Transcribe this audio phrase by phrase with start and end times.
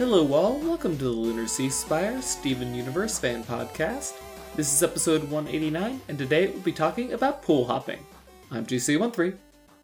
[0.00, 0.58] Hello, all.
[0.60, 4.14] Welcome to the Lunar Sea Spire Steven Universe fan podcast.
[4.56, 7.98] This is episode 189, and today we'll be talking about pool hopping.
[8.50, 9.36] I'm GC13.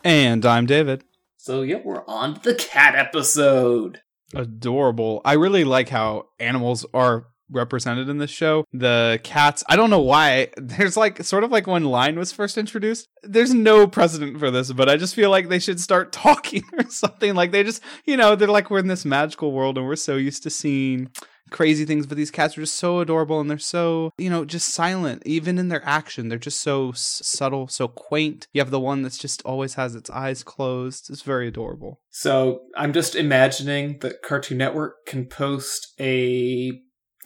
[0.04, 1.04] And I'm David.
[1.36, 4.00] So, yeah, we're on to the cat episode.
[4.34, 5.20] Adorable.
[5.22, 8.64] I really like how animals are represented in this show.
[8.72, 10.48] The cats, I don't know why.
[10.56, 13.08] There's like sort of like when Lion was first introduced.
[13.22, 16.88] There's no precedent for this, but I just feel like they should start talking or
[16.90, 17.34] something.
[17.34, 20.16] Like they just, you know, they're like we're in this magical world and we're so
[20.16, 21.10] used to seeing
[21.50, 24.74] crazy things but these cats are just so adorable and they're so you know just
[24.74, 28.80] silent even in their action they're just so s- subtle so quaint you have the
[28.80, 33.98] one that's just always has its eyes closed it's very adorable So, I'm just imagining
[34.00, 36.72] that Cartoon Network can post a.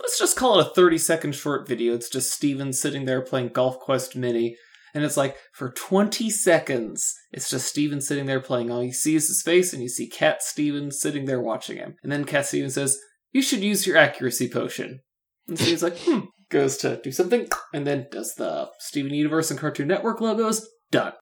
[0.01, 1.95] Let's just call it a 30 second short video.
[1.95, 4.57] It's just Steven sitting there playing Golf Quest Mini.
[4.93, 8.71] And it's like, for 20 seconds, it's just Steven sitting there playing.
[8.71, 11.95] All you see is his face, and you see Cat Steven sitting there watching him.
[12.03, 12.99] And then Cat Steven says,
[13.31, 15.01] You should use your accuracy potion.
[15.47, 16.21] And Steven's like, Hmm.
[16.51, 20.69] Goes to do something, and then does the Steven Universe and Cartoon Network logos.
[20.91, 21.13] Done.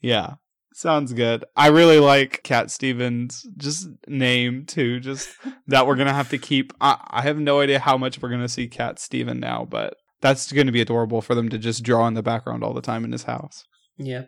[0.00, 0.36] Yeah.
[0.80, 1.44] Sounds good.
[1.54, 4.98] I really like Cat Stevens' just name too.
[4.98, 5.28] Just
[5.66, 6.72] that we're gonna have to keep.
[6.80, 10.50] I, I have no idea how much we're gonna see Cat Steven now, but that's
[10.50, 13.12] gonna be adorable for them to just draw in the background all the time in
[13.12, 13.66] his house.
[13.98, 14.22] Yeah,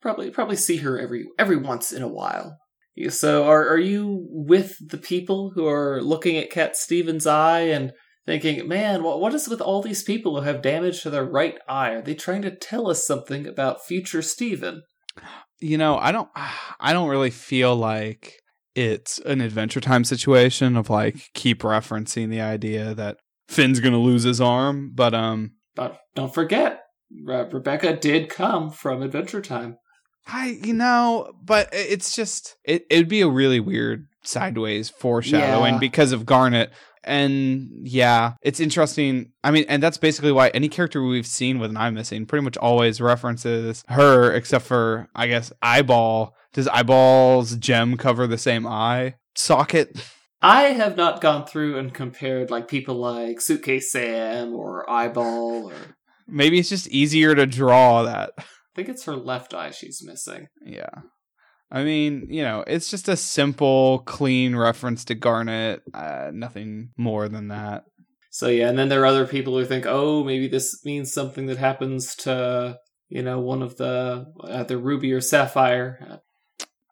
[0.00, 2.56] probably probably see her every every once in a while.
[3.08, 7.90] So, are are you with the people who are looking at Cat Stevens' eye and
[8.24, 11.58] thinking, "Man, what what is with all these people who have damage to their right
[11.68, 11.90] eye?
[11.90, 14.82] Are they trying to tell us something about future Steven?"
[15.60, 16.28] You know, I don't.
[16.80, 18.34] I don't really feel like
[18.74, 23.16] it's an Adventure Time situation of like keep referencing the idea that
[23.48, 26.82] Finn's gonna lose his arm, but um, But don't forget,
[27.24, 29.78] Re- Rebecca did come from Adventure Time.
[30.30, 32.84] I, you know, but it's just it.
[32.90, 35.80] It'd be a really weird sideways foreshadowing Yeah.
[35.80, 36.70] because of Garnet,
[37.08, 39.32] and yeah, it's interesting.
[39.42, 42.44] I mean, and that's basically why any character we've seen with an eye missing pretty
[42.44, 46.34] much always references her, except for I guess Eyeball.
[46.52, 49.98] Does Eyeball's gem cover the same eye socket?
[50.40, 55.96] I have not gone through and compared like people like Suitcase Sam or Eyeball or
[56.28, 58.32] Maybe it's just easier to draw that.
[58.38, 58.44] I
[58.76, 60.48] think it's her left eye she's missing.
[60.64, 60.90] Yeah.
[61.70, 65.82] I mean, you know, it's just a simple, clean reference to Garnet.
[65.92, 67.84] Uh, nothing more than that.
[68.30, 71.46] So yeah, and then there are other people who think, oh, maybe this means something
[71.46, 72.78] that happens to
[73.08, 76.20] you know one of the either Ruby or Sapphire.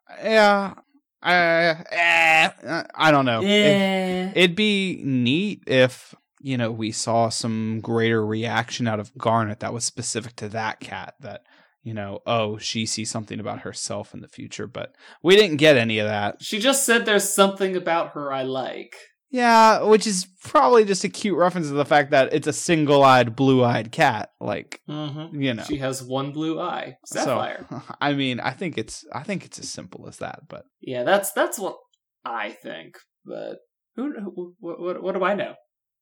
[0.09, 0.73] Uh, Yeah.
[1.21, 3.41] Uh, eh, uh, I don't know.
[3.41, 9.59] It, it'd be neat if, you know, we saw some greater reaction out of Garnet
[9.59, 11.41] that was specific to that cat that,
[11.87, 14.93] you know, oh, she sees something about herself in the future, but
[15.23, 16.41] we didn't get any of that.
[16.41, 18.93] she just said there's something about her I like.
[19.29, 23.35] Yeah, which is probably just a cute reference to the fact that it's a single-eyed,
[23.35, 24.29] blue-eyed cat.
[24.39, 25.41] Like, Mm-hmm.
[25.41, 25.63] you know.
[25.63, 27.65] She has one blue eye, Sapphire.
[27.69, 31.03] So, I mean, I think it's I think it's as simple as that, but Yeah,
[31.03, 31.75] that's that's what
[32.25, 32.95] I think.
[33.25, 33.57] But
[33.95, 34.13] who?
[34.13, 35.55] who what, what, what do I know?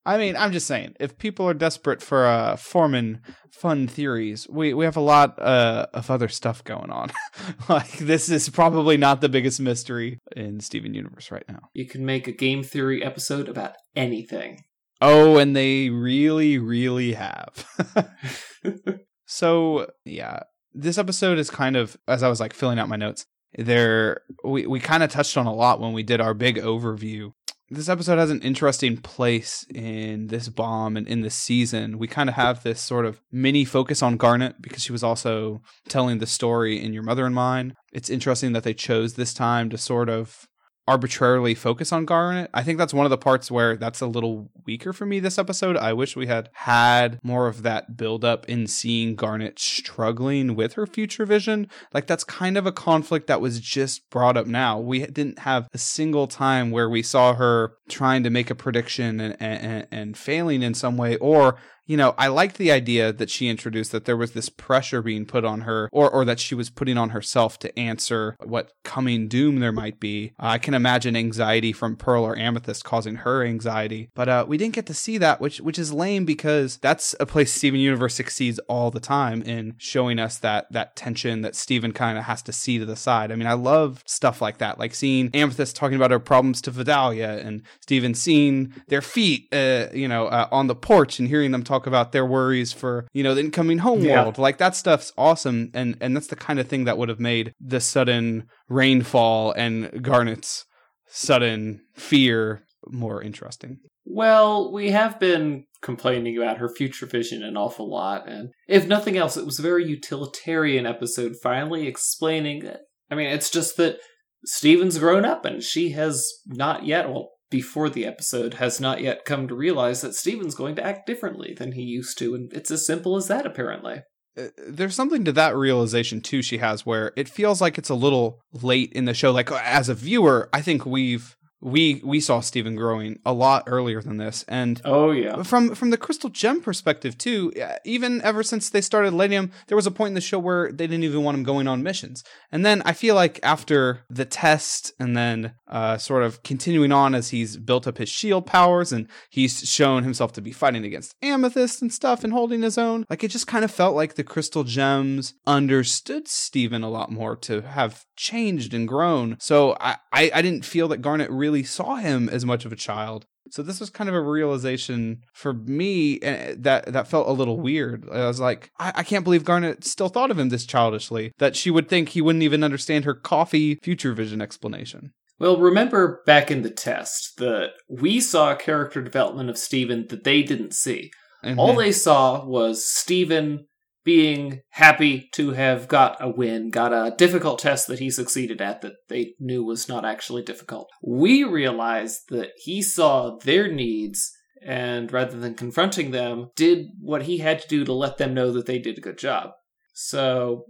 [0.06, 3.20] I mean, I'm just saying, if people are desperate for uh forming
[3.52, 7.12] fun theories, we we have a lot uh of other stuff going on.
[7.70, 11.70] like this is probably not the biggest mystery in Steven Universe right now.
[11.74, 14.64] You can make a game theory episode about anything.
[15.02, 17.66] Oh, and they really really have.
[19.26, 20.42] so, yeah,
[20.74, 23.26] this episode is kind of as I was like filling out my notes,
[23.58, 27.32] there we we kind of touched on a lot when we did our big overview.
[27.68, 31.98] This episode has an interesting place in this bomb and in this season.
[31.98, 35.62] We kind of have this sort of mini focus on Garnet because she was also
[35.90, 37.74] telling the story in Your Mother and Mine.
[37.92, 40.46] It's interesting that they chose this time to sort of
[40.88, 42.50] arbitrarily focus on Garnet.
[42.54, 45.40] I think that's one of the parts where that's a little weaker for me this
[45.40, 45.78] episode.
[45.78, 50.74] I wish we had had more of that build up in seeing Garnet struggling with
[50.74, 51.68] her future vision.
[51.94, 54.80] Like that's kind of a conflict that was just brought up now.
[54.80, 59.20] We didn't have a single time where we saw her trying to make a prediction
[59.20, 63.30] and and, and failing in some way or you know, I liked the idea that
[63.30, 66.56] she introduced that there was this pressure being put on her, or or that she
[66.56, 70.34] was putting on herself to answer what coming doom there might be.
[70.40, 74.58] Uh, I can imagine anxiety from Pearl or Amethyst causing her anxiety, but uh, we
[74.58, 78.16] didn't get to see that, which which is lame because that's a place Steven Universe
[78.16, 82.42] succeeds all the time in showing us that that tension that Steven kind of has
[82.44, 83.32] to see to the side.
[83.32, 86.72] I mean, I love stuff like that, like seeing Amethyst talking about her problems to
[86.72, 91.52] Vidalia and Steven seeing their feet, uh, you know, uh, on the porch and hearing
[91.52, 94.38] them talk about their worries for you know the incoming homeworld.
[94.38, 94.42] Yeah.
[94.42, 97.54] Like that stuff's awesome, and and that's the kind of thing that would have made
[97.60, 100.66] the sudden rainfall and Garnet's
[101.08, 103.80] sudden fear more interesting.
[104.06, 109.18] Well, we have been complaining about her future vision an awful lot, and if nothing
[109.18, 112.82] else, it was a very utilitarian episode finally explaining that.
[113.10, 113.98] I mean, it's just that
[114.46, 119.24] Steven's grown up and she has not yet, well, before the episode, has not yet
[119.24, 122.70] come to realize that Steven's going to act differently than he used to, and it's
[122.70, 124.02] as simple as that, apparently.
[124.38, 127.96] Uh, there's something to that realization too she has where it feels like it's a
[127.96, 132.42] little late in the show like as a viewer i think we've we we saw
[132.42, 136.62] Steven growing a lot earlier than this, and oh yeah, from from the Crystal Gem
[136.62, 137.52] perspective too.
[137.84, 140.72] Even ever since they started letting him, there was a point in the show where
[140.72, 144.26] they didn't even want him going on missions, and then I feel like after the
[144.26, 148.92] test, and then uh, sort of continuing on as he's built up his shield powers,
[148.92, 153.06] and he's shown himself to be fighting against Amethyst and stuff, and holding his own.
[153.10, 157.36] Like it just kind of felt like the Crystal Gems understood Steven a lot more
[157.38, 159.38] to have changed and grown.
[159.40, 162.72] So I I, I didn't feel that Garnet really really saw him as much of
[162.72, 163.26] a child.
[163.52, 167.60] So this was kind of a realization for me eh, that that felt a little
[167.60, 168.10] weird.
[168.12, 171.32] I was like, I, I, can't believe Garnet still thought of him this childishly.
[171.38, 175.12] That she would think he wouldn't even understand her coffee future vision explanation.
[175.38, 180.42] Well, remember back in the test that we saw character development of Steven that they
[180.42, 181.12] didn't see.
[181.44, 181.60] Mm-hmm.
[181.60, 183.68] All they saw was Steven
[184.06, 188.82] being happy to have got a win, got a difficult test that he succeeded at
[188.82, 190.90] that they knew was not actually difficult.
[191.04, 194.32] We realized that he saw their needs
[194.66, 198.52] and rather than confronting them, did what he had to do to let them know
[198.52, 199.52] that they did a good job.
[199.94, 200.66] So,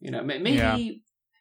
[0.00, 0.78] you know, maybe yeah.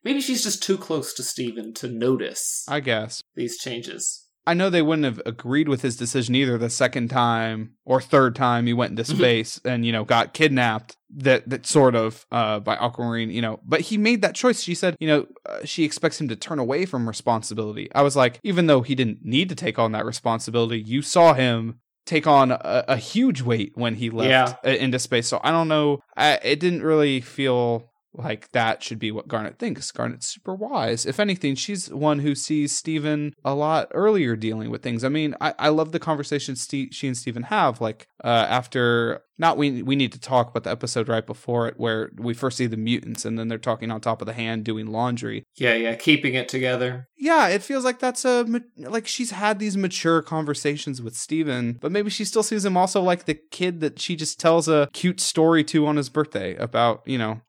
[0.04, 2.66] maybe she's just too close to Steven to notice.
[2.68, 4.23] I guess these changes.
[4.46, 8.36] I know they wouldn't have agreed with his decision either the second time or third
[8.36, 9.18] time he went into mm-hmm.
[9.18, 13.60] space and, you know, got kidnapped that that sort of uh by Aquamarine, you know,
[13.64, 14.62] but he made that choice.
[14.62, 17.90] She said, you know, uh, she expects him to turn away from responsibility.
[17.94, 21.34] I was like, even though he didn't need to take on that responsibility, you saw
[21.34, 24.72] him take on a, a huge weight when he left yeah.
[24.72, 25.28] into space.
[25.28, 29.58] So I don't know, I, it didn't really feel like that should be what Garnet
[29.58, 29.92] thinks.
[29.92, 31.06] Garnet's super wise.
[31.06, 35.04] If anything, she's one who sees Steven a lot earlier dealing with things.
[35.04, 39.22] I mean, I, I love the conversation Steve, she and Steven have, like uh, after
[39.38, 42.58] not we we need to talk, but the episode right before it where we first
[42.58, 45.44] see the mutants and then they're talking on top of the hand doing laundry.
[45.56, 47.08] Yeah, yeah, keeping it together.
[47.18, 48.46] Yeah, it feels like that's a
[48.78, 53.02] like she's had these mature conversations with Steven, but maybe she still sees him also
[53.02, 57.02] like the kid that she just tells a cute story to on his birthday about,
[57.06, 57.42] you know,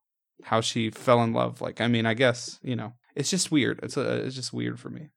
[0.43, 1.61] how she fell in love.
[1.61, 3.81] Like, I mean, I guess you know, it's just weird.
[3.83, 5.09] It's a, it's just weird for me.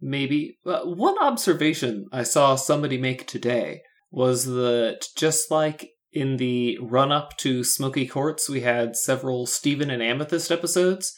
[0.00, 3.80] Maybe uh, one observation I saw somebody make today
[4.10, 9.90] was that just like in the run up to Smoky Quartz, we had several Steven
[9.90, 11.14] and Amethyst episodes,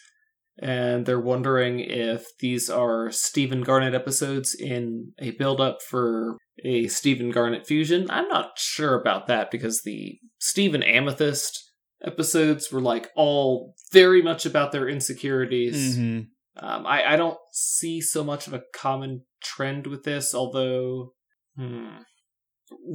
[0.61, 6.89] and they're wondering if these are Steven Garnet episodes in a build up for a
[6.89, 8.07] Steven Garnet fusion.
[8.11, 11.68] I'm not sure about that because the Steven Amethyst
[12.05, 15.97] episodes were like all very much about their insecurities.
[15.97, 16.65] Mm-hmm.
[16.65, 21.13] Um, I, I don't see so much of a common trend with this, although
[21.57, 21.99] hmm,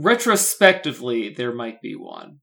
[0.02, 2.40] retrospectively there might be one.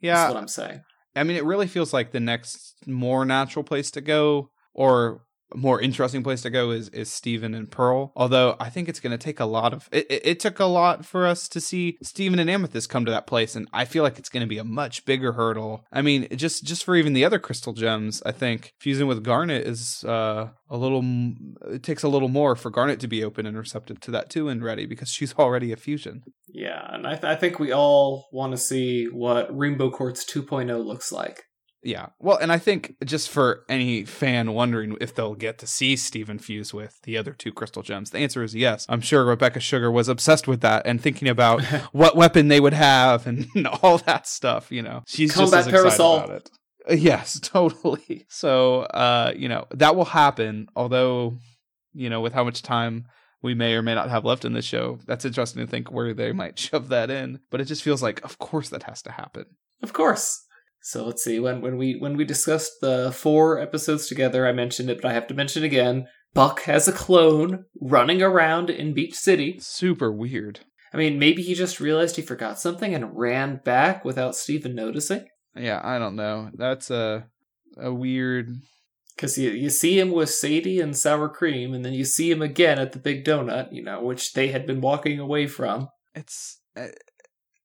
[0.00, 0.82] Yeah, that's what I'm saying.
[1.16, 5.22] I mean, it really feels like the next more natural place to go, or
[5.54, 8.12] more interesting place to go is is Steven and Pearl.
[8.16, 10.40] Although I think it's going to take a lot of it, it, it.
[10.40, 13.68] took a lot for us to see Steven and Amethyst come to that place, and
[13.72, 15.84] I feel like it's going to be a much bigger hurdle.
[15.92, 19.66] I mean, just just for even the other crystal gems, I think fusing with Garnet
[19.66, 21.02] is uh, a little.
[21.66, 24.48] It takes a little more for Garnet to be open and receptive to that too,
[24.48, 26.22] and ready because she's already a fusion.
[26.48, 30.84] Yeah, and I, th- I think we all want to see what Rainbow Quartz 2.0
[30.84, 31.44] looks like.
[31.82, 32.08] Yeah.
[32.18, 36.38] Well, and I think just for any fan wondering if they'll get to see Steven
[36.38, 38.84] fuse with the other two crystal gems, the answer is yes.
[38.88, 42.72] I'm sure Rebecca Sugar was obsessed with that and thinking about what weapon they would
[42.72, 43.46] have and
[43.82, 45.02] all that stuff, you know.
[45.06, 46.50] She's Combat just as excited about it.
[46.90, 48.26] Uh, yes, totally.
[48.28, 51.38] So, uh, you know, that will happen, although,
[51.92, 53.06] you know, with how much time
[53.40, 56.12] we may or may not have left in this show, that's interesting to think where
[56.12, 57.40] they might shove that in.
[57.50, 59.46] But it just feels like, of course, that has to happen.
[59.82, 60.44] Of course.
[60.82, 64.90] So let's see when when we when we discussed the four episodes together, I mentioned
[64.90, 66.06] it, but I have to mention again.
[66.34, 69.58] Buck has a clone running around in Beach City.
[69.60, 70.60] Super weird.
[70.92, 75.26] I mean, maybe he just realized he forgot something and ran back without Steven noticing.
[75.56, 76.50] Yeah, I don't know.
[76.54, 77.26] That's a
[77.76, 78.50] a weird
[79.14, 82.40] because you you see him with Sadie and sour cream, and then you see him
[82.40, 85.88] again at the Big Donut, you know, which they had been walking away from.
[86.14, 86.86] It's uh,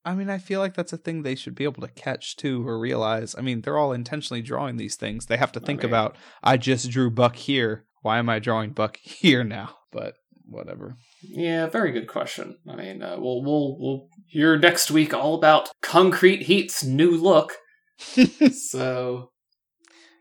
[0.06, 2.68] I mean, I feel like that's a thing they should be able to catch too
[2.68, 3.36] or realize.
[3.38, 5.28] I mean, they're all intentionally drawing these things.
[5.28, 7.86] They have to think about, I just drew Buck here.
[8.02, 9.78] Why am I drawing Buck here now?
[9.92, 10.98] But whatever.
[11.22, 12.58] Yeah, very good question.
[12.70, 17.54] I mean, uh, we'll we'll we'll hear next week all about Concrete Heat's new look.
[18.70, 19.32] so,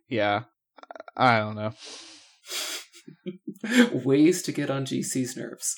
[0.08, 0.42] yeah,
[1.16, 1.72] I don't know.
[4.04, 5.76] ways to get on GC's nerves.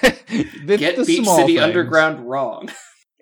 [0.00, 1.60] Get the Beach City things.
[1.60, 2.70] Underground wrong.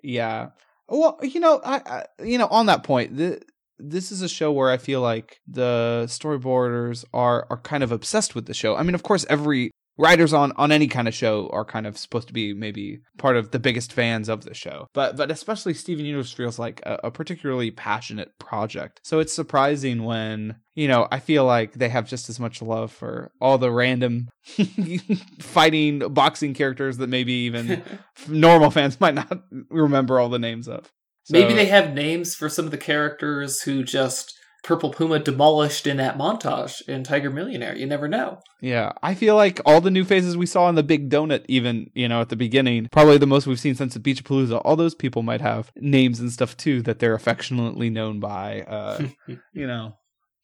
[0.03, 0.49] Yeah.
[0.87, 3.41] Well, you know, I, I you know, on that point, the,
[3.79, 8.35] this is a show where I feel like the storyboarders are are kind of obsessed
[8.35, 8.75] with the show.
[8.75, 11.97] I mean, of course, every writers on on any kind of show are kind of
[11.97, 14.87] supposed to be maybe part of the biggest fans of the show.
[14.93, 19.01] But but especially steven universe feels like a, a particularly passionate project.
[19.03, 22.91] So it's surprising when you know i feel like they have just as much love
[22.93, 24.29] for all the random
[25.39, 27.83] fighting boxing characters that maybe even
[28.27, 30.89] normal fans might not remember all the names of.
[31.23, 35.87] So- Maybe they have names for some of the characters who just Purple Puma demolished
[35.87, 37.75] in that montage in Tiger Millionaire.
[37.75, 38.39] You never know.
[38.61, 41.89] Yeah, I feel like all the new faces we saw in the Big Donut, even
[41.95, 44.61] you know at the beginning, probably the most we've seen since the Beach Palooza.
[44.63, 48.61] All those people might have names and stuff too that they're affectionately known by.
[48.61, 49.07] Uh,
[49.53, 49.95] you know,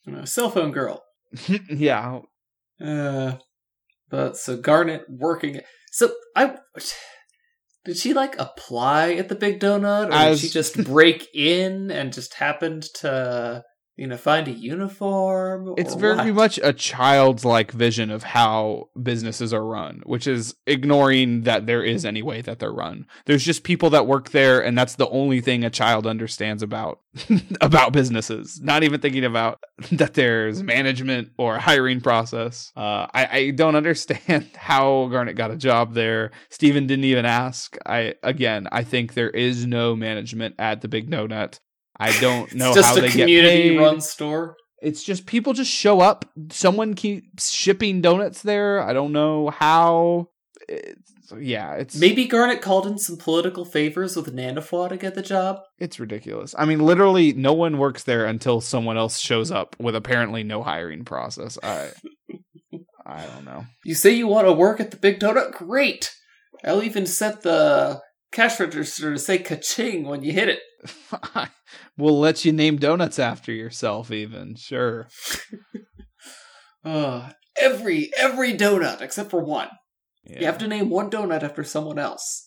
[0.06, 1.04] You know, cell phone girl.
[1.70, 2.22] yeah,
[2.84, 3.34] Uh,
[4.10, 5.62] but so Garnet working.
[5.92, 6.56] So I
[7.86, 11.92] did she like apply at the Big Donut, or As- did she just break in
[11.92, 13.64] and just happened to
[13.98, 15.74] you know find a uniform?
[15.78, 16.34] it's very what?
[16.34, 21.84] much a child's like vision of how businesses are run, which is ignoring that there
[21.84, 23.08] is any way that they're run.
[23.26, 27.00] There's just people that work there, and that's the only thing a child understands about
[27.62, 28.62] about businesses.
[28.62, 32.72] Not even thinking about that there's management or hiring process.
[32.78, 36.32] Uh, I, I don't understand how Garnet got a job there.
[36.50, 37.78] Steven didn't even ask.
[37.86, 41.60] I again, I think there is no management at the Big Donut.
[42.00, 43.78] I don't know it's just how a they get community paid.
[43.80, 44.56] run store.
[44.82, 46.26] It's just people just show up.
[46.52, 48.82] Someone keeps shipping donuts there.
[48.82, 50.30] I don't know how.
[50.70, 55.22] It's, yeah, it's Maybe Garnet called in some political favors with Nanefua to get the
[55.22, 55.60] job.
[55.80, 56.54] it's ridiculous.
[56.58, 60.62] I mean, literally, no one works there until someone else shows up with apparently no
[60.64, 61.58] hiring process.
[61.64, 61.90] I
[63.06, 63.66] I don't know.
[63.86, 65.54] You say you want to work at the Big Donut?
[65.54, 66.12] Great!
[66.64, 70.60] I'll even set the cash register to say ka-ching when you hit it.
[71.98, 74.12] we'll let you name donuts after yourself.
[74.12, 75.08] Even sure.
[76.86, 79.68] Uh, every every donut except for one.
[80.24, 80.40] Yeah.
[80.40, 82.47] You have to name one donut after someone else.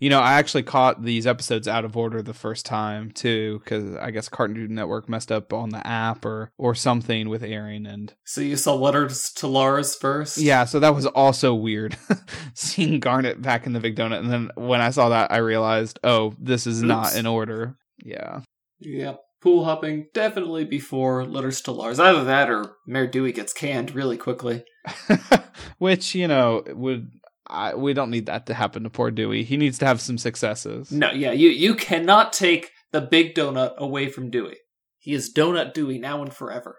[0.00, 3.96] You know, I actually caught these episodes out of order the first time too, because
[3.96, 8.14] I guess Cartoon Network messed up on the app or or something with airing, and
[8.24, 10.38] So you saw letters to Lars first.
[10.38, 11.96] yeah, so that was also weird
[12.54, 15.98] seeing Garnet back in the Big Donut, and then when I saw that, I realized,
[16.04, 17.76] oh, this is not in order.
[18.04, 18.40] Yeah,
[18.80, 19.14] Yeah.
[19.40, 22.00] Pool hopping definitely before letters to Lars.
[22.00, 24.64] Either that or Mayor Dewey gets canned really quickly.
[25.78, 27.10] which you know would.
[27.48, 29.42] I, we don't need that to happen to poor Dewey.
[29.44, 30.92] He needs to have some successes.
[30.92, 34.56] No, yeah, you you cannot take the big donut away from Dewey.
[34.98, 36.76] He is Donut Dewey now and forever.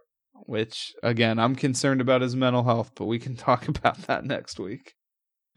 [0.48, 4.58] which again i'm concerned about his mental health but we can talk about that next
[4.60, 4.94] week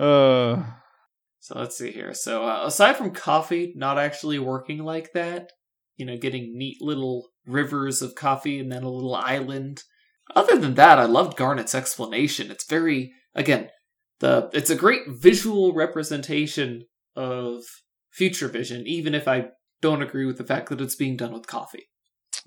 [0.01, 0.63] uh
[1.41, 2.15] So let's see here.
[2.15, 5.51] So uh, aside from coffee not actually working like that,
[5.97, 9.83] you know, getting neat little rivers of coffee and then a little island.
[10.37, 12.51] Other than that, I loved Garnet's explanation.
[12.53, 13.71] It's very again,
[14.23, 16.85] the it's a great visual representation
[17.17, 17.65] of
[18.11, 19.49] future vision, even if I
[19.83, 21.89] don't agree with the fact that it's being done with coffee.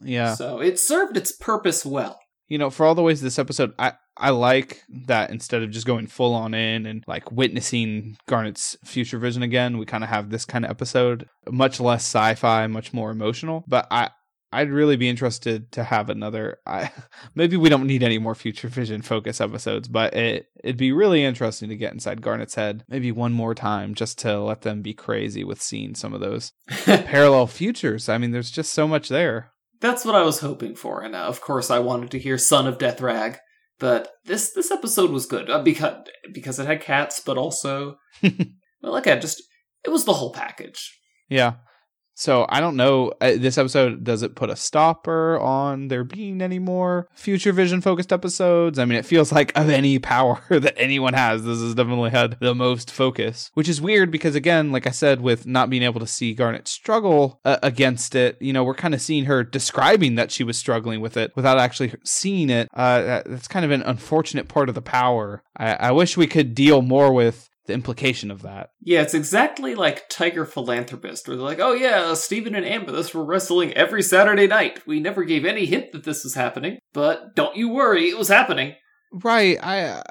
[0.01, 2.19] yeah So it served its purpose well.
[2.47, 5.87] you know for all the ways this episode i i like that instead of just
[5.87, 10.29] going full on in and like witnessing garnet's future vision again we kind of have
[10.29, 14.09] this kind of episode much less sci-fi much more emotional but i
[14.55, 16.59] I'd really be interested to have another.
[16.65, 16.89] I,
[17.35, 21.23] maybe we don't need any more future vision focus episodes, but it it'd be really
[21.23, 24.95] interesting to get inside Garnet's head maybe one more time just to let them be
[24.95, 26.53] crazy with seeing some of those
[26.85, 28.09] parallel futures.
[28.09, 29.51] I mean, there's just so much there.
[29.79, 32.65] That's what I was hoping for, and uh, of course, I wanted to hear "Son
[32.65, 33.37] of Death Rag."
[33.77, 38.33] But this this episode was good uh, because because it had cats, but also, well,
[38.81, 39.43] like I just
[39.83, 40.97] it was the whole package.
[41.29, 41.55] Yeah.
[42.15, 43.11] So I don't know.
[43.19, 47.81] Uh, this episode does it put a stopper on there being any more future vision
[47.81, 48.79] focused episodes?
[48.79, 52.37] I mean, it feels like of any power that anyone has, this has definitely had
[52.39, 55.99] the most focus, which is weird because again, like I said, with not being able
[55.99, 60.15] to see Garnet struggle uh, against it, you know, we're kind of seeing her describing
[60.15, 62.69] that she was struggling with it without actually seeing it.
[62.73, 65.43] Uh, that's kind of an unfortunate part of the power.
[65.57, 68.69] I, I wish we could deal more with the implication of that.
[68.81, 73.25] Yeah, it's exactly like Tiger Philanthropist, where they're like, "Oh yeah, Steven and Amethyst were
[73.25, 74.85] wrestling every Saturday night.
[74.87, 78.29] We never gave any hint that this was happening, but don't you worry, it was
[78.29, 78.75] happening."
[79.11, 79.57] Right.
[79.63, 79.81] I.
[79.83, 80.03] Uh,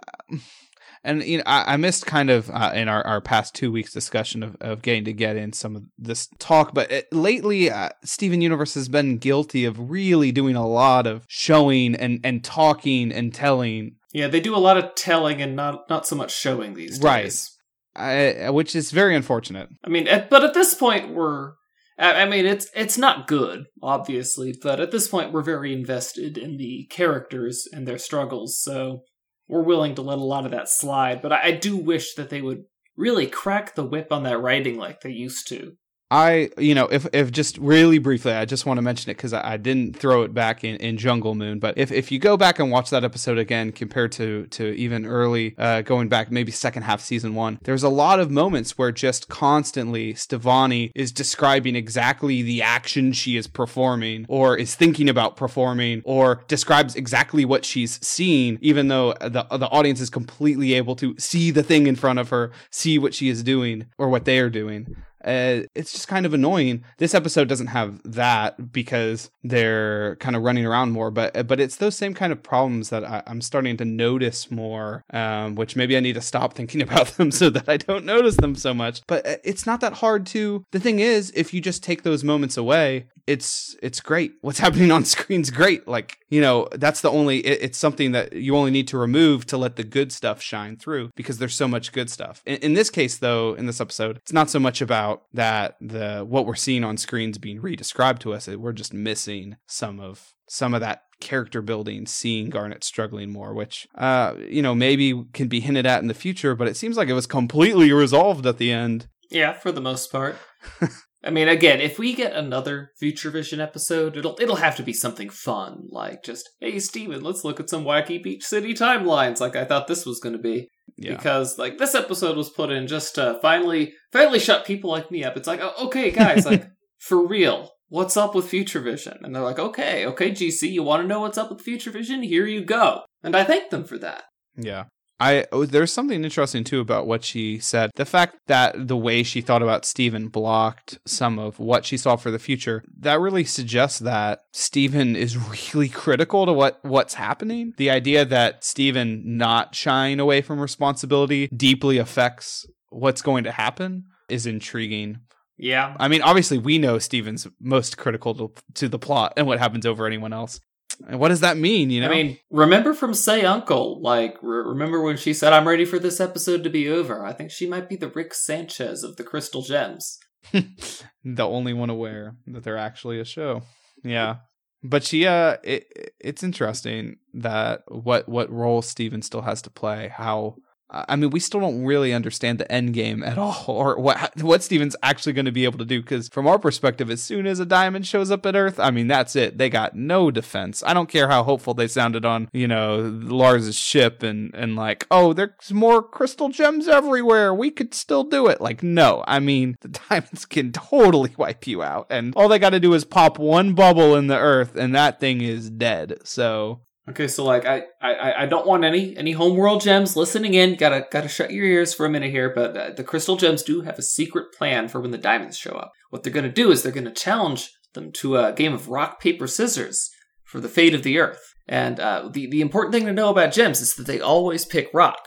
[1.07, 3.93] And you know, I, I missed kind of uh, in our, our past two weeks
[3.93, 7.91] discussion of, of getting to get in some of this talk, but it, lately, uh,
[8.05, 13.13] Steven Universe has been guilty of really doing a lot of showing and and talking
[13.13, 13.97] and telling.
[14.15, 17.03] Yeah, they do a lot of telling and not not so much showing these days.
[17.03, 17.51] Right.
[17.97, 19.69] I, which is very unfortunate.
[19.85, 21.55] I mean, at, but at this point, we're.
[21.99, 26.39] I I mean, it's it's not good, obviously, but at this point, we're very invested
[26.39, 29.03] in the characters and their struggles, so
[29.49, 31.21] we're willing to let a lot of that slide.
[31.21, 32.63] But I, I do wish that they would
[32.97, 35.73] really crack the whip on that writing like they used to.
[36.15, 39.33] I, you know, if if just really briefly, I just want to mention it because
[39.33, 41.59] I, I, didn't throw it back in, in Jungle Moon.
[41.59, 45.07] But if, if you go back and watch that episode again, compared to to even
[45.07, 48.93] early, uh, going back maybe second half season one, there's a lot of moments where
[48.93, 55.35] just constantly Stevonnie is describing exactly the action she is performing, or is thinking about
[55.35, 60.95] performing, or describes exactly what she's seeing, even though the the audience is completely able
[60.95, 64.27] to see the thing in front of her, see what she is doing or what
[64.27, 64.97] they are doing.
[65.25, 66.85] Uh, it's just kind of annoying.
[66.99, 71.77] This episode doesn't have that because they're kind of running around more, but but it's
[71.77, 75.05] those same kind of problems that I, am starting to notice more.
[75.11, 78.37] Um, which maybe I need to stop thinking about them so that I don't notice
[78.37, 79.03] them so much.
[79.07, 80.65] But uh, it's not that hard to.
[80.73, 84.35] The thing is, if you just take those moments away, it's it's great.
[84.41, 85.87] What's happening on screen's great.
[85.89, 87.39] Like you know, that's the only.
[87.39, 90.77] It, it's something that you only need to remove to let the good stuff shine
[90.77, 92.43] through because there's so much good stuff.
[92.47, 96.25] In, in this case, though, in this episode, it's not so much about that the
[96.27, 98.49] what we're seeing on screens being re-described to us.
[98.49, 103.89] We're just missing some of some of that character building, seeing Garnet struggling more, which
[103.95, 107.09] uh, you know maybe can be hinted at in the future, but it seems like
[107.09, 109.09] it was completely resolved at the end.
[109.31, 110.37] Yeah, for the most part.
[111.25, 114.93] I mean, again, if we get another Future Vision episode, it'll it'll have to be
[114.93, 119.57] something fun, like just, hey, Steven, let's look at some wacky Beach City timelines, like
[119.57, 120.69] I thought this was going to be.
[120.97, 121.17] Yeah.
[121.17, 125.25] Because like this episode was put in just to finally finally shut people like me
[125.25, 125.37] up.
[125.37, 126.67] It's like, oh, okay, guys, like
[126.99, 129.19] for real, what's up with Future Vision?
[129.23, 132.23] And they're like, okay, okay, GC, you want to know what's up with Future Vision?
[132.23, 133.03] Here you go.
[133.23, 134.25] And I thank them for that.
[134.57, 134.85] Yeah.
[135.21, 137.91] I oh, there's something interesting too about what she said.
[137.95, 142.17] The fact that the way she thought about Steven blocked some of what she saw
[142.17, 145.37] for the future, that really suggests that Steven is
[145.75, 147.75] really critical to what what's happening.
[147.77, 154.07] The idea that Steven not shying away from responsibility deeply affects what's going to happen
[154.29, 155.21] is intriguing.
[155.57, 155.97] Yeah.
[156.01, 159.87] I mean, obviously we know Steven's most critical to, to the plot and what happens
[159.87, 160.61] over anyone else.
[161.09, 161.91] And what does that mean?
[161.91, 165.69] You know, I mean, remember from Say Uncle, like re- remember when she said, "I'm
[165.69, 169.03] ready for this episode to be over." I think she might be the Rick Sanchez
[169.03, 170.19] of the Crystal Gems.
[170.53, 173.63] the only one aware that they're actually a show.
[174.03, 174.37] Yeah.
[174.83, 180.09] But she uh it, it's interesting that what what role Steven still has to play,
[180.09, 180.57] how
[180.91, 184.63] I mean, we still don't really understand the end game at all, or what what
[184.63, 186.01] Steven's actually going to be able to do.
[186.01, 189.09] Because from our perspective, as soon as a diamond shows up at Earth, I mean,
[189.09, 189.59] that's it.
[189.59, 190.83] They got no defense.
[190.87, 195.07] I don't care how hopeful they sounded on, you know, Lars's ship and and like,
[195.11, 197.53] oh, there's more crystal gems everywhere.
[197.55, 198.61] We could still do it.
[198.61, 202.71] Like, no, I mean, the diamonds can totally wipe you out, and all they got
[202.71, 206.19] to do is pop one bubble in the Earth, and that thing is dead.
[206.25, 210.77] So Okay, so like I, I I don't want any any homeworld gems listening in.
[210.77, 212.51] Gotta gotta shut your ears for a minute here.
[212.55, 215.73] But uh, the crystal gems do have a secret plan for when the diamonds show
[215.73, 215.93] up.
[216.09, 219.47] What they're gonna do is they're gonna challenge them to a game of rock paper
[219.47, 220.11] scissors
[220.45, 221.55] for the fate of the earth.
[221.69, 224.89] And uh, the the important thing to know about gems is that they always pick
[224.95, 225.21] rock.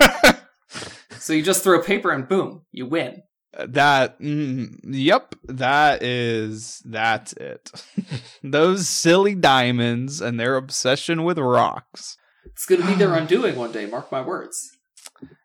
[1.18, 3.22] so you just throw paper and boom, you win
[3.58, 7.70] that mm, yep that is that's it.
[8.42, 12.16] Those silly diamonds and their obsession with rocks.
[12.46, 14.78] It's gonna be their undoing one day mark my words.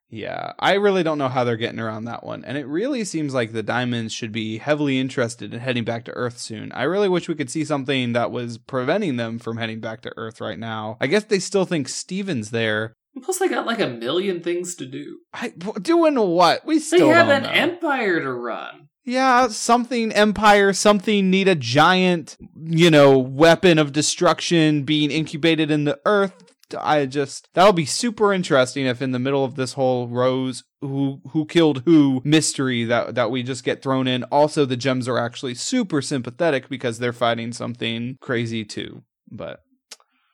[0.09, 3.33] Yeah i really don't know how they're getting around that one and it really seems
[3.33, 6.71] like the diamonds should be heavily interested in heading back to earth soon.
[6.71, 10.13] I really wish we could see something that was preventing them from heading back to
[10.15, 10.95] earth right now.
[11.01, 14.85] I guess they still think steven's there Plus, they got like a million things to
[14.85, 15.19] do.
[15.33, 15.49] I,
[15.81, 16.65] doing what?
[16.65, 17.49] We still they have an know.
[17.49, 18.87] empire to run.
[19.07, 25.85] Yeah, something empire, something need a giant, you know, weapon of destruction being incubated in
[25.85, 26.33] the earth.
[26.77, 31.21] I just that'll be super interesting if in the middle of this whole Rose who
[31.31, 34.23] who killed who mystery that that we just get thrown in.
[34.25, 39.03] Also, the gems are actually super sympathetic because they're fighting something crazy too.
[39.31, 39.61] But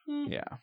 [0.08, 0.26] hmm.
[0.32, 0.58] yeah,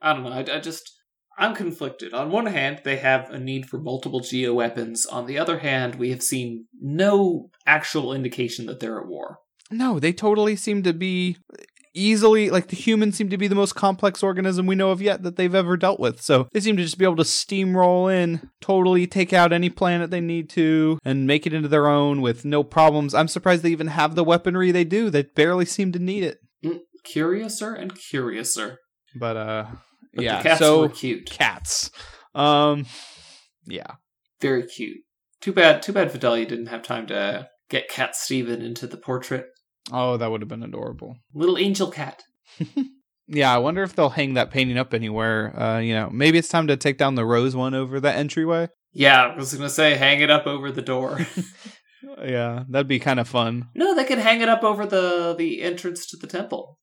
[0.00, 0.30] I don't know.
[0.30, 0.95] I, I just
[1.38, 2.14] I'm conflicted.
[2.14, 5.06] On one hand, they have a need for multiple geo weapons.
[5.06, 9.38] On the other hand, we have seen no actual indication that they're at war.
[9.70, 11.36] No, they totally seem to be
[11.96, 15.22] easily like the humans seem to be the most complex organism we know of yet
[15.22, 16.20] that they've ever dealt with.
[16.20, 20.10] So they seem to just be able to steamroll in, totally take out any planet
[20.10, 23.14] they need to, and make it into their own with no problems.
[23.14, 25.10] I'm surprised they even have the weaponry they do.
[25.10, 26.38] They barely seem to need it.
[26.64, 28.78] Mm, curiouser and curiouser.
[29.18, 29.66] But uh
[30.16, 31.30] But yeah, the cats so were cute.
[31.30, 31.90] cats.
[32.34, 32.86] Um
[33.66, 33.92] yeah.
[34.40, 34.98] Very cute.
[35.40, 39.46] Too bad too bad Vidalia didn't have time to get Cat Steven into the portrait.
[39.92, 41.16] Oh, that would have been adorable.
[41.34, 42.22] Little angel cat.
[43.28, 45.52] Yeah, I wonder if they'll hang that painting up anywhere.
[45.60, 48.68] Uh, you know, maybe it's time to take down the rose one over that entryway.
[48.92, 51.18] Yeah, I was gonna say hang it up over the door.
[52.22, 53.68] Yeah, that'd be kind of fun.
[53.74, 56.78] no, they could hang it up over the the entrance to the temple.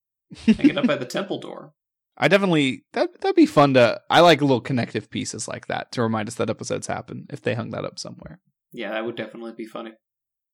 [0.45, 1.71] Hang it up by the temple door.
[2.17, 3.99] I definitely that that'd be fun to.
[4.09, 7.55] I like little connective pieces like that to remind us that episodes happen if they
[7.55, 8.39] hung that up somewhere.
[8.71, 9.93] Yeah, that would definitely be funny.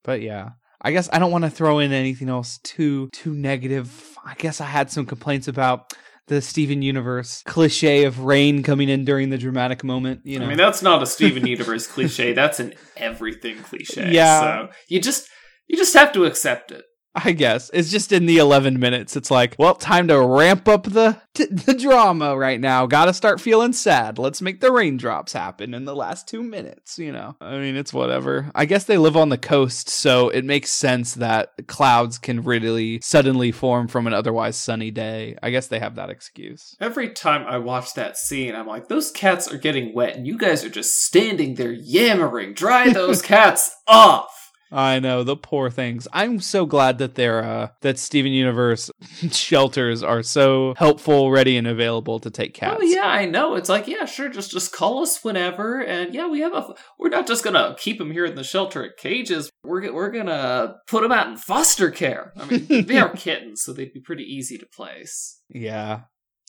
[0.04, 4.18] But yeah, I guess I don't want to throw in anything else too too negative.
[4.26, 5.94] I guess I had some complaints about
[6.28, 10.22] the Steven Universe cliche of rain coming in during the dramatic moment.
[10.24, 12.34] You know, I mean, that's not a Steven Universe cliche.
[12.34, 14.12] That's an everything cliche.
[14.12, 14.42] Yeah.
[14.42, 15.28] So you just
[15.68, 16.86] you just have to accept it.
[17.16, 19.16] I guess it's just in the 11 minutes.
[19.16, 22.86] It's like, well, time to ramp up the t- the drama right now.
[22.86, 24.20] Got to start feeling sad.
[24.20, 27.00] Let's make the raindrops happen in the last two minutes.
[27.00, 28.52] You know, I mean, it's whatever.
[28.54, 33.00] I guess they live on the coast, so it makes sense that clouds can really
[33.02, 35.36] suddenly form from an otherwise sunny day.
[35.42, 36.76] I guess they have that excuse.
[36.80, 40.38] Every time I watch that scene, I'm like, those cats are getting wet, and you
[40.38, 42.54] guys are just standing there yammering.
[42.54, 44.39] Dry those cats off.
[44.72, 46.08] I know the poor things.
[46.14, 48.92] I'm so glad that they're uh that Steven Universe
[49.32, 52.78] shelters are so helpful, ready, and available to take cats.
[52.80, 53.56] Oh yeah, I know.
[53.56, 56.74] It's like, yeah, sure, just just call us whenever, and yeah, we have a.
[56.98, 59.50] We're not just gonna keep them here in the shelter at cages.
[59.64, 62.34] We're we're gonna put them out in foster care.
[62.38, 65.42] I mean, they are kittens, so they'd be pretty easy to place.
[65.50, 66.02] Yeah.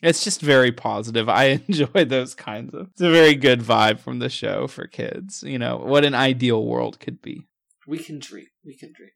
[0.03, 1.29] It's just very positive.
[1.29, 2.89] I enjoy those kinds of.
[2.93, 5.43] It's a very good vibe from the show for kids.
[5.43, 7.47] You know, what an ideal world could be.
[7.87, 8.47] We can dream.
[8.65, 9.11] We can dream.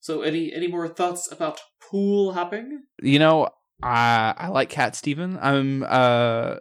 [0.00, 2.82] So, any any more thoughts about pool hopping?
[3.02, 3.48] You know,
[3.82, 5.38] I I like Cat Steven.
[5.40, 6.56] I'm uh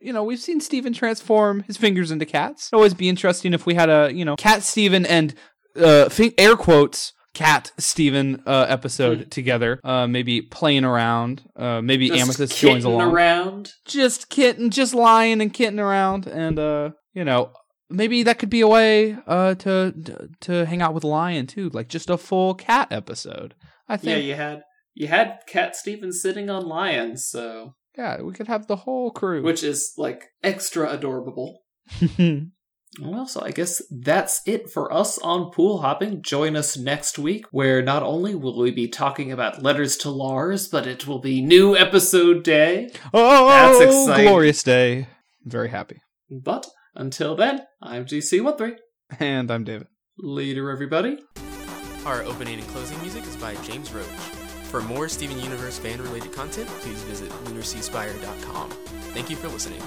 [0.00, 2.68] you know, we've seen Steven transform his fingers into cats.
[2.68, 5.34] It'd always be interesting if we had a, you know, Cat Steven and
[5.76, 9.80] uh air quotes Cat Steven uh episode together.
[9.84, 11.42] Uh maybe playing around.
[11.56, 13.10] Uh maybe Just Amethyst joins along.
[13.12, 13.72] around.
[13.86, 17.50] just kitten, just lying and kitten around, and uh, you know,
[17.90, 19.94] maybe that could be a way uh to
[20.40, 23.54] to hang out with Lion too, like just a full cat episode.
[23.88, 24.10] I think.
[24.10, 24.62] Yeah, you had
[24.94, 29.42] you had Cat Stevens sitting on lions, so yeah, we could have the whole crew.
[29.42, 31.60] which is like extra adorable.
[33.00, 36.22] Well, so I guess that's it for us on pool hopping.
[36.22, 40.66] Join us next week, where not only will we be talking about letters to Lars,
[40.68, 42.90] but it will be new episode day.
[43.12, 44.26] oh, That's exciting.
[44.26, 45.00] glorious day!
[45.44, 48.76] I'm very happy, But until then, I'm GC13.
[49.18, 49.86] and I'm David.
[50.18, 51.18] Later, everybody.
[52.04, 54.06] Our opening and closing music is by James Roach.
[54.70, 58.70] For more Steven Universe fan related content, please visit lunarseaspire.com.
[59.14, 59.80] Thank you for listening.